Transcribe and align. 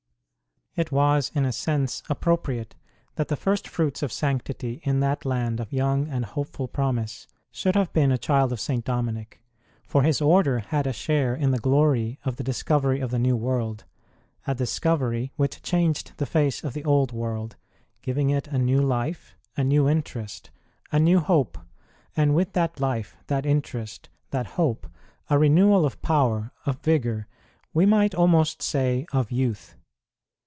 It 0.73 0.89
was 0.89 1.33
in 1.35 1.43
a 1.43 1.51
sense 1.51 2.01
appropriate 2.09 2.75
that 3.15 3.27
the 3.27 3.35
firstfruits 3.35 4.01
of 4.01 4.09
1 4.13 4.39
Cant. 4.39 4.45
viii. 4.47 4.55
7. 4.55 4.55
INTRODUCTION 4.55 4.55
II 4.55 4.77
sanctity 4.77 4.89
in 4.89 4.99
that 5.01 5.25
land 5.25 5.59
of 5.59 5.73
young 5.73 6.07
and 6.07 6.23
hopeful 6.23 6.69
promise 6.69 7.27
should 7.51 7.75
have 7.75 7.91
been 7.91 8.09
a 8.09 8.17
child 8.17 8.53
of 8.53 8.61
St. 8.61 8.85
Dominic, 8.85 9.41
for 9.83 10.03
his 10.03 10.21
Order 10.21 10.59
had 10.59 10.87
a 10.87 10.93
share 10.93 11.35
in 11.35 11.51
the 11.51 11.59
glory 11.59 12.19
of 12.23 12.37
the 12.37 12.43
discovery 12.45 13.01
of 13.01 13.11
the 13.11 13.19
New 13.19 13.35
World 13.35 13.83
a 14.47 14.55
discovery 14.55 15.33
which 15.35 15.61
changed 15.61 16.13
the 16.15 16.25
face 16.25 16.63
of 16.63 16.71
the 16.71 16.85
Old 16.85 17.11
World, 17.11 17.57
giving 18.01 18.29
it 18.29 18.47
a 18.47 18.57
new 18.57 18.79
life, 18.79 19.35
a 19.57 19.65
new 19.65 19.89
interest, 19.89 20.51
a 20.89 20.99
new 20.99 21.19
hope, 21.19 21.57
and 22.15 22.33
with 22.33 22.53
that 22.53 22.79
life, 22.79 23.17
that 23.27 23.45
interest, 23.45 24.07
that 24.29 24.55
hope, 24.55 24.87
a 25.29 25.37
renewal 25.37 25.85
of 25.85 26.01
power, 26.01 26.53
of 26.65 26.79
vigour, 26.79 27.27
we 27.73 27.85
might 27.85 28.15
almost 28.15 28.61
say 28.61 29.05
of 29.11 29.31
youth. 29.33 29.75